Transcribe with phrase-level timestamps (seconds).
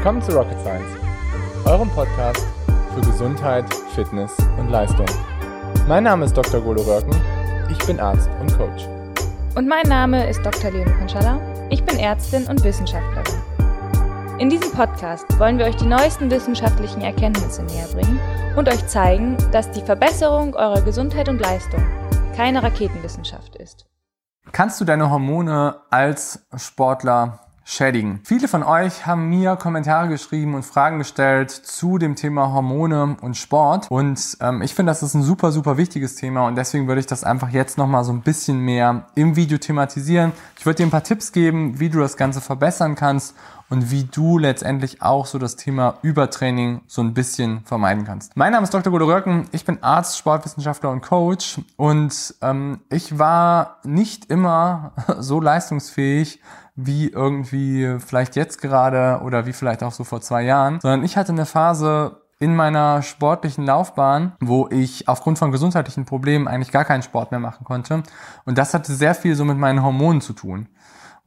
[0.00, 0.96] Willkommen zu Rocket Science,
[1.66, 2.46] eurem Podcast
[2.94, 5.04] für Gesundheit, Fitness und Leistung.
[5.88, 6.62] Mein Name ist Dr.
[6.62, 7.14] Golo Röcken,
[7.70, 8.88] ich bin Arzt und Coach.
[9.56, 10.70] Und mein Name ist Dr.
[10.70, 11.38] Leonie Konschalla,
[11.68, 13.42] ich bin Ärztin und Wissenschaftlerin.
[14.38, 18.18] In diesem Podcast wollen wir euch die neuesten wissenschaftlichen Erkenntnisse näher bringen
[18.56, 21.84] und euch zeigen, dass die Verbesserung eurer Gesundheit und Leistung
[22.34, 23.84] keine Raketenwissenschaft ist.
[24.50, 28.20] Kannst du deine Hormone als Sportler schädigen.
[28.24, 33.36] Viele von euch haben mir Kommentare geschrieben und Fragen gestellt zu dem Thema Hormone und
[33.36, 33.90] Sport.
[33.90, 37.06] Und ähm, ich finde, das ist ein super, super wichtiges Thema und deswegen würde ich
[37.06, 40.32] das einfach jetzt nochmal so ein bisschen mehr im Video thematisieren.
[40.58, 43.34] Ich würde dir ein paar Tipps geben, wie du das Ganze verbessern kannst
[43.70, 48.36] und wie du letztendlich auch so das Thema Übertraining so ein bisschen vermeiden kannst.
[48.36, 48.92] Mein Name ist Dr.
[48.92, 55.40] Gude Röcken, ich bin Arzt, Sportwissenschaftler und Coach und ähm, ich war nicht immer so
[55.40, 56.40] leistungsfähig,
[56.76, 61.16] wie irgendwie vielleicht jetzt gerade oder wie vielleicht auch so vor zwei Jahren, sondern ich
[61.16, 66.86] hatte eine Phase in meiner sportlichen Laufbahn, wo ich aufgrund von gesundheitlichen Problemen eigentlich gar
[66.86, 68.02] keinen Sport mehr machen konnte.
[68.46, 70.66] Und das hatte sehr viel so mit meinen Hormonen zu tun.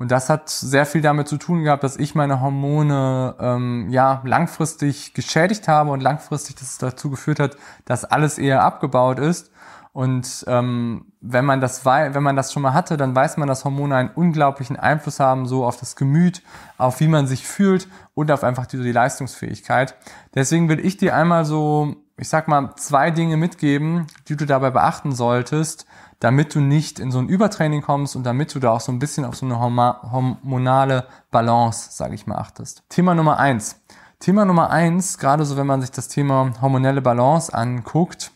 [0.04, 4.22] Und das hat sehr viel damit zu tun gehabt, dass ich meine Hormone ähm, ja
[4.26, 9.50] langfristig geschädigt habe und langfristig das dazu geführt hat, dass alles eher abgebaut ist
[9.94, 13.64] und ähm, wenn man das wenn man das schon mal hatte, dann weiß man, dass
[13.64, 16.42] Hormone einen unglaublichen Einfluss haben, so auf das Gemüt,
[16.78, 19.96] auf wie man sich fühlt und auf einfach die, die Leistungsfähigkeit.
[20.36, 24.70] Deswegen will ich dir einmal so, ich sag mal, zwei Dinge mitgeben, die du dabei
[24.70, 25.86] beachten solltest,
[26.24, 29.00] damit du nicht in so ein Übertraining kommst und damit du da auch so ein
[29.00, 32.84] bisschen auf so eine hormonale Balance, sage ich mal, achtest.
[32.88, 33.82] Thema Nummer eins.
[34.20, 38.32] Thema Nummer eins, gerade so wenn man sich das Thema hormonelle Balance anguckt,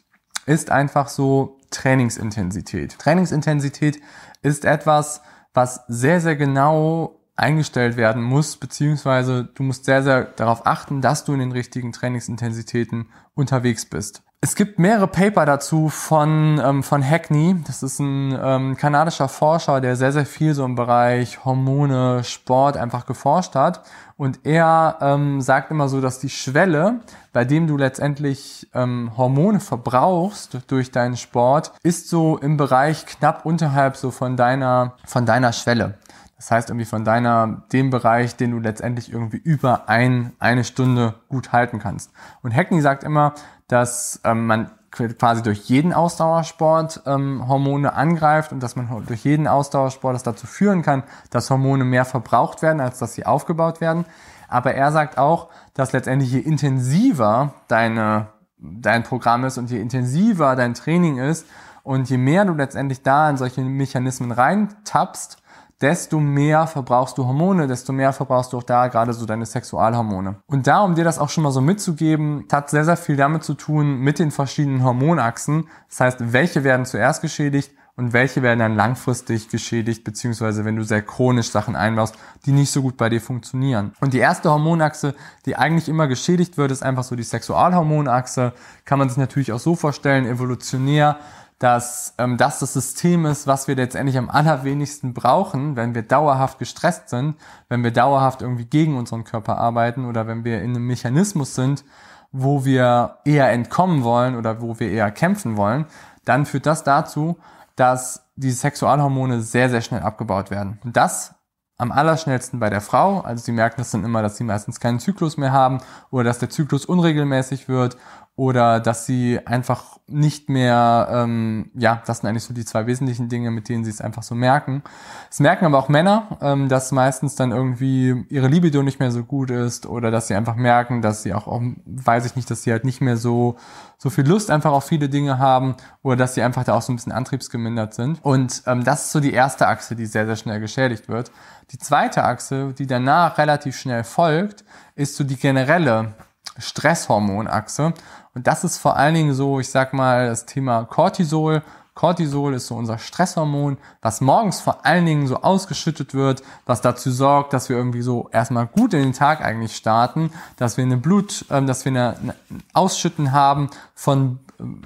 [0.45, 2.99] ist einfach so Trainingsintensität.
[2.99, 4.01] Trainingsintensität
[4.41, 5.21] ist etwas,
[5.53, 11.23] was sehr, sehr genau eingestellt werden muss, beziehungsweise du musst sehr, sehr darauf achten, dass
[11.23, 14.23] du in den richtigen Trainingsintensitäten unterwegs bist.
[14.39, 17.55] Es gibt mehrere Paper dazu von, ähm, von Hackney.
[17.65, 22.77] Das ist ein ähm, kanadischer Forscher, der sehr, sehr viel so im Bereich Hormone, Sport
[22.77, 23.81] einfach geforscht hat.
[24.15, 26.99] Und er ähm, sagt immer so, dass die Schwelle,
[27.33, 33.43] bei dem du letztendlich ähm, Hormone verbrauchst durch deinen Sport, ist so im Bereich knapp
[33.43, 35.97] unterhalb so von deiner, von deiner Schwelle.
[36.37, 41.15] Das heißt irgendwie von deiner, dem Bereich, den du letztendlich irgendwie über ein, eine Stunde
[41.29, 42.11] gut halten kannst.
[42.43, 43.33] Und Hackney sagt immer,
[43.67, 49.47] dass ähm, man quasi durch jeden Ausdauersport ähm, Hormone angreift und dass man durch jeden
[49.47, 54.05] Ausdauersport das dazu führen kann, dass Hormone mehr verbraucht werden, als dass sie aufgebaut werden.
[54.47, 58.27] Aber er sagt auch, dass letztendlich je intensiver deine,
[58.57, 61.45] dein Programm ist und je intensiver dein Training ist
[61.83, 65.37] und je mehr du letztendlich da in solche Mechanismen reintappst,
[65.81, 70.37] desto mehr verbrauchst du Hormone, desto mehr verbrauchst du auch da gerade so deine Sexualhormone.
[70.47, 73.43] Und da, um dir das auch schon mal so mitzugeben, hat sehr, sehr viel damit
[73.43, 75.67] zu tun mit den verschiedenen Hormonachsen.
[75.89, 80.83] Das heißt, welche werden zuerst geschädigt und welche werden dann langfristig geschädigt, beziehungsweise wenn du
[80.83, 83.93] sehr chronisch Sachen einbaust, die nicht so gut bei dir funktionieren.
[83.99, 88.53] Und die erste Hormonachse, die eigentlich immer geschädigt wird, ist einfach so die Sexualhormonachse.
[88.85, 91.17] Kann man sich natürlich auch so vorstellen, evolutionär
[91.59, 96.59] dass ähm, das das System ist, was wir letztendlich am allerwenigsten brauchen, wenn wir dauerhaft
[96.59, 97.35] gestresst sind,
[97.67, 101.83] wenn wir dauerhaft irgendwie gegen unseren Körper arbeiten oder wenn wir in einem Mechanismus sind,
[102.31, 105.85] wo wir eher entkommen wollen oder wo wir eher kämpfen wollen,
[106.25, 107.37] dann führt das dazu,
[107.75, 110.79] dass die Sexualhormone sehr, sehr schnell abgebaut werden.
[110.83, 111.33] Und das
[111.77, 113.21] am allerschnellsten bei der Frau.
[113.21, 115.79] Also sie merken das dann immer, dass sie meistens keinen Zyklus mehr haben
[116.09, 117.97] oder dass der Zyklus unregelmäßig wird
[118.37, 123.29] oder dass sie einfach nicht mehr, ähm, ja, das sind eigentlich so die zwei wesentlichen
[123.29, 124.83] Dinge, mit denen sie es einfach so merken.
[125.31, 129.23] Es merken aber auch Männer, ähm, dass meistens dann irgendwie ihre Libido nicht mehr so
[129.23, 132.61] gut ist oder dass sie einfach merken, dass sie auch, auch, weiß ich nicht, dass
[132.61, 133.57] sie halt nicht mehr so,
[133.97, 136.93] so viel Lust einfach auf viele Dinge haben oder dass sie einfach da auch so
[136.93, 138.23] ein bisschen antriebsgemindert sind.
[138.23, 141.31] Und ähm, das ist so die erste Achse, die sehr, sehr schnell geschädigt wird.
[141.71, 144.63] Die zweite Achse, die danach relativ schnell folgt,
[144.95, 146.13] ist so die generelle
[146.59, 147.93] Stresshormonachse.
[148.37, 151.63] Und das ist vor allen Dingen so, ich sag mal, das Thema Cortisol.
[151.95, 157.09] Cortisol ist so unser Stresshormon, was morgens vor allen Dingen so ausgeschüttet wird, was dazu
[157.09, 160.97] sorgt, dass wir irgendwie so erstmal gut in den Tag eigentlich starten, dass wir eine
[160.97, 162.35] Blut, äh, dass wir eine, eine
[162.73, 164.37] Ausschütten haben von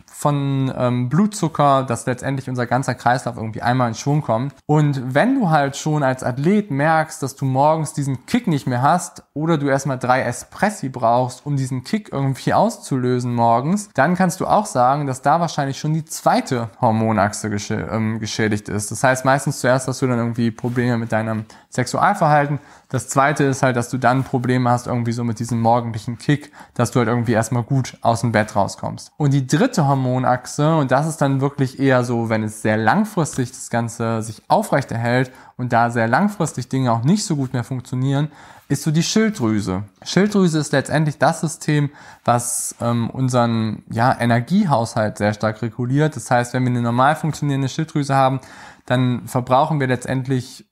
[0.05, 4.53] von ähm, Blutzucker, dass letztendlich unser ganzer Kreislauf irgendwie einmal in Schwung kommt.
[4.65, 8.81] Und wenn du halt schon als Athlet merkst, dass du morgens diesen Kick nicht mehr
[8.81, 14.39] hast oder du erstmal drei Espressi brauchst, um diesen Kick irgendwie auszulösen morgens, dann kannst
[14.39, 18.91] du auch sagen, dass da wahrscheinlich schon die zweite Hormonachse gesch ähm, geschädigt ist.
[18.91, 22.59] Das heißt meistens zuerst hast du dann irgendwie Probleme mit deinem Sexualverhalten.
[22.89, 26.51] Das zweite ist halt, dass du dann Probleme hast irgendwie so mit diesem morgendlichen Kick,
[26.73, 29.13] dass du halt irgendwie erstmal gut aus dem Bett rauskommst.
[29.15, 33.51] Und die dritte Hormonachse, und das ist dann wirklich eher so, wenn es sehr langfristig
[33.51, 38.29] das Ganze sich aufrechterhält und da sehr langfristig Dinge auch nicht so gut mehr funktionieren,
[38.67, 39.83] ist so die Schilddrüse.
[40.03, 41.89] Schilddrüse ist letztendlich das System,
[42.23, 46.15] was ähm, unseren ja, Energiehaushalt sehr stark reguliert.
[46.15, 48.39] Das heißt, wenn wir eine normal funktionierende Schilddrüse haben,
[48.85, 50.65] dann verbrauchen wir letztendlich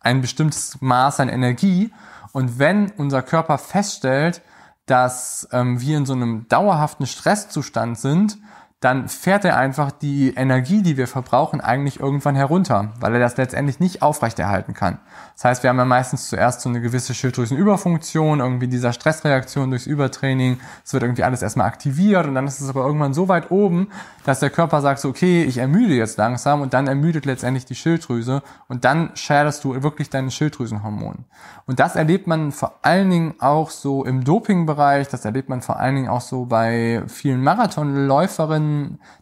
[0.00, 1.92] ein bestimmtes Maß an Energie.
[2.32, 4.42] Und wenn unser Körper feststellt,
[4.86, 8.38] dass ähm, wir in so einem dauerhaften Stresszustand sind,
[8.84, 13.38] dann fährt er einfach die Energie, die wir verbrauchen, eigentlich irgendwann herunter, weil er das
[13.38, 14.98] letztendlich nicht aufrechterhalten kann.
[15.36, 19.86] Das heißt, wir haben ja meistens zuerst so eine gewisse Schilddrüsenüberfunktion, irgendwie dieser Stressreaktion durchs
[19.86, 20.60] Übertraining.
[20.84, 23.88] Es wird irgendwie alles erstmal aktiviert und dann ist es aber irgendwann so weit oben,
[24.26, 27.74] dass der Körper sagt so, okay, ich ermüde jetzt langsam und dann ermüdet letztendlich die
[27.74, 31.24] Schilddrüse und dann schadest du wirklich deine Schilddrüsenhormone.
[31.66, 35.78] Und das erlebt man vor allen Dingen auch so im Dopingbereich, das erlebt man vor
[35.78, 38.73] allen Dingen auch so bei vielen Marathonläuferinnen,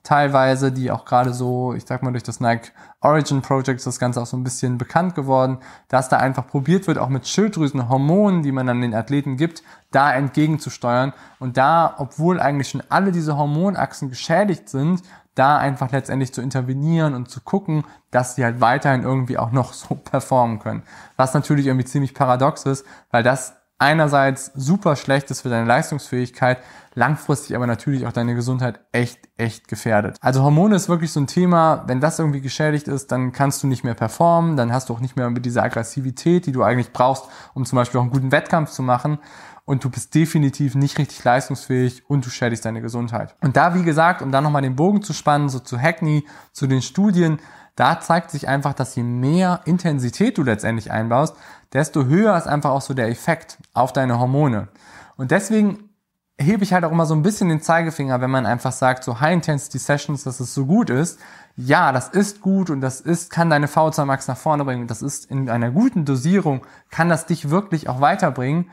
[0.02, 3.98] teilweise, die auch gerade so, ich sag mal, durch das Nike Origin Project ist das
[3.98, 5.58] Ganze auch so ein bisschen bekannt geworden,
[5.88, 10.12] dass da einfach probiert wird, auch mit Schilddrüsenhormonen, die man dann den Athleten gibt, da
[10.12, 11.12] entgegenzusteuern.
[11.40, 15.02] Und da, obwohl eigentlich schon alle diese Hormonachsen geschädigt sind,
[15.34, 19.72] da einfach letztendlich zu intervenieren und zu gucken, dass die halt weiterhin irgendwie auch noch
[19.72, 20.82] so performen können.
[21.16, 26.58] Was natürlich irgendwie ziemlich paradox ist, weil das einerseits super schlecht ist für deine Leistungsfähigkeit,
[26.94, 30.16] langfristig aber natürlich auch deine Gesundheit echt, echt gefährdet.
[30.20, 33.66] Also Hormone ist wirklich so ein Thema, wenn das irgendwie geschädigt ist, dann kannst du
[33.66, 37.24] nicht mehr performen, dann hast du auch nicht mehr diese Aggressivität, die du eigentlich brauchst,
[37.54, 39.18] um zum Beispiel auch einen guten Wettkampf zu machen
[39.64, 43.34] und du bist definitiv nicht richtig leistungsfähig und du schädigst deine Gesundheit.
[43.40, 46.66] Und da, wie gesagt, um da nochmal den Bogen zu spannen, so zu Hackney, zu
[46.66, 47.38] den Studien,
[47.76, 51.36] da zeigt sich einfach, dass je mehr Intensität du letztendlich einbaust,
[51.72, 54.68] desto höher ist einfach auch so der Effekt auf deine Hormone.
[55.16, 55.90] Und deswegen
[56.38, 59.20] hebe ich halt auch immer so ein bisschen den Zeigefinger, wenn man einfach sagt, so
[59.20, 61.18] High-Intensity-Sessions, dass es so gut ist.
[61.56, 64.86] Ja, das ist gut und das ist, kann deine V2 Max nach vorne bringen.
[64.86, 68.70] Das ist in einer guten Dosierung, kann das dich wirklich auch weiterbringen.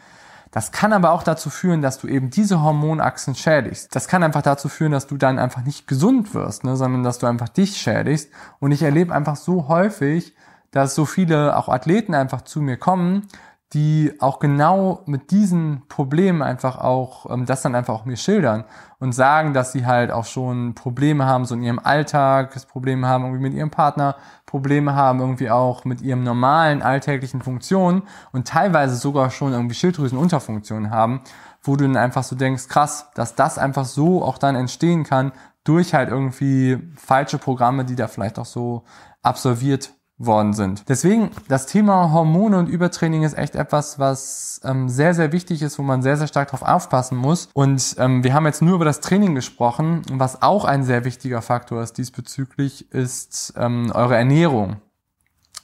[0.51, 3.95] Das kann aber auch dazu führen, dass du eben diese Hormonachsen schädigst.
[3.95, 7.19] Das kann einfach dazu führen, dass du dann einfach nicht gesund wirst, ne, sondern dass
[7.19, 8.31] du einfach dich schädigst.
[8.59, 10.33] Und ich erlebe einfach so häufig,
[10.71, 13.27] dass so viele auch Athleten einfach zu mir kommen,
[13.73, 18.65] die auch genau mit diesen Problemen einfach auch ähm, das dann einfach auch mir schildern
[18.97, 23.25] und sagen, dass sie halt auch schon Probleme haben so in ihrem Alltag, Probleme haben
[23.25, 24.15] irgendwie mit ihrem Partner,
[24.47, 30.89] Probleme haben irgendwie auch mit ihrem normalen alltäglichen Funktionen und teilweise sogar schon irgendwie Schilddrüsenunterfunktionen
[30.89, 31.21] haben,
[31.61, 35.31] wo du dann einfach so denkst, krass, dass das einfach so auch dann entstehen kann
[35.63, 38.85] durch halt irgendwie falsche Programme, die da vielleicht auch so
[39.21, 40.83] absolviert worden sind.
[40.89, 45.79] Deswegen, das Thema Hormone und Übertraining ist echt etwas, was ähm, sehr, sehr wichtig ist,
[45.79, 47.47] wo man sehr, sehr stark drauf aufpassen muss.
[47.53, 50.01] Und ähm, wir haben jetzt nur über das Training gesprochen.
[50.11, 54.81] Was auch ein sehr wichtiger Faktor ist diesbezüglich, ist ähm, eure Ernährung.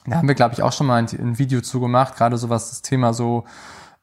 [0.06, 2.48] Da haben wir, glaube ich, auch schon mal ein, ein Video zu gemacht, gerade so
[2.48, 3.44] was das Thema so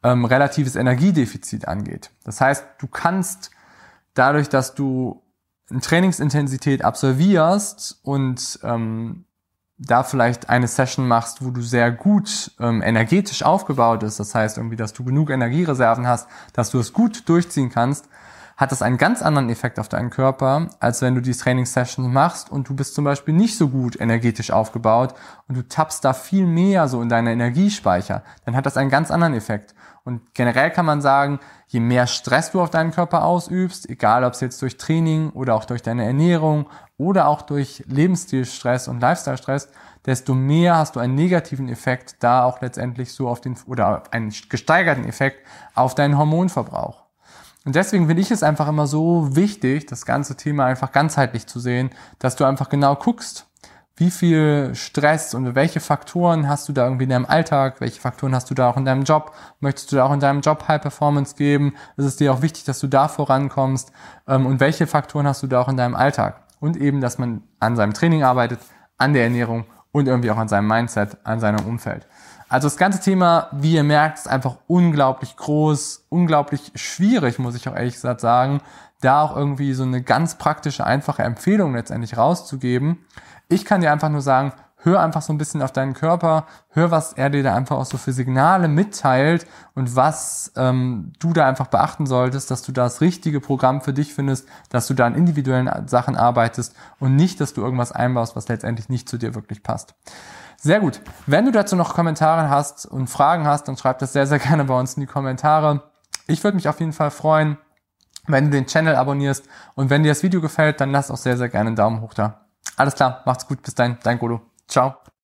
[0.03, 2.11] ähm, relatives Energiedefizit angeht.
[2.25, 3.49] Das heißt, du kannst
[4.13, 5.23] dadurch, dass du
[5.71, 9.25] eine Trainingsintensität absolvierst und ähm,
[9.85, 14.57] da vielleicht eine Session machst, wo du sehr gut ähm, energetisch aufgebaut bist, das heißt
[14.57, 18.07] irgendwie, dass du genug Energiereserven hast, dass du es gut durchziehen kannst,
[18.56, 22.52] hat das einen ganz anderen Effekt auf deinen Körper, als wenn du die Trainingssession machst
[22.52, 25.16] und du bist zum Beispiel nicht so gut energetisch aufgebaut
[25.47, 29.11] und du tappst da viel mehr so in deine Energiespeicher, dann hat das einen ganz
[29.11, 29.73] anderen Effekt.
[30.06, 34.33] Und generell kann man sagen, je mehr Stress du auf deinen Körper ausübst, egal ob
[34.33, 39.69] es jetzt durch Training oder auch durch deine Ernährung oder auch durch Lebensstilstress und Lifestyle-Stress,
[40.06, 44.33] desto mehr hast du einen negativen Effekt da auch letztendlich so auf den, oder einen
[44.50, 47.04] gesteigerten Effekt auf deinen Hormonverbrauch.
[47.66, 51.62] Und deswegen finde ich es einfach immer so wichtig, das ganze Thema einfach ganzheitlich zu
[51.62, 53.48] sehen, dass du einfach genau guckst,
[53.95, 58.33] wie viel Stress und welche Faktoren hast du da irgendwie in deinem Alltag, welche Faktoren
[58.33, 60.81] hast du da auch in deinem Job, möchtest du da auch in deinem Job High
[60.81, 63.92] Performance geben, ist es dir auch wichtig, dass du da vorankommst?
[64.28, 66.42] Ähm, und welche Faktoren hast du da auch in deinem Alltag?
[66.59, 68.59] Und eben, dass man an seinem Training arbeitet,
[68.97, 72.07] an der Ernährung und irgendwie auch an seinem Mindset, an seinem Umfeld.
[72.54, 77.68] Also das ganze Thema, wie ihr merkt, ist einfach unglaublich groß, unglaublich schwierig, muss ich
[77.68, 78.62] auch ehrlich gesagt sagen,
[79.02, 83.00] da auch irgendwie so eine ganz praktische, einfache Empfehlung letztendlich rauszugeben.
[83.50, 86.92] Ich kann dir einfach nur sagen, hör einfach so ein bisschen auf deinen Körper, hör,
[86.92, 91.48] was er dir da einfach auch so für Signale mitteilt und was ähm, du da
[91.48, 95.16] einfach beachten solltest, dass du das richtige Programm für dich findest, dass du da an
[95.16, 99.64] individuellen Sachen arbeitest und nicht, dass du irgendwas einbaust, was letztendlich nicht zu dir wirklich
[99.64, 99.95] passt.
[100.63, 101.01] Sehr gut.
[101.27, 104.63] Wenn du dazu noch Kommentare hast und Fragen hast, dann schreib das sehr, sehr gerne
[104.63, 105.91] bei uns in die Kommentare.
[106.25, 107.57] Ich würde mich auf jeden Fall freuen,
[108.27, 111.35] wenn du den Channel abonnierst und wenn dir das Video gefällt, dann lass auch sehr,
[111.35, 112.45] sehr gerne einen Daumen hoch da.
[112.77, 114.39] Alles klar, macht's gut, bis dahin, dein Golo.
[114.65, 115.03] Ciao.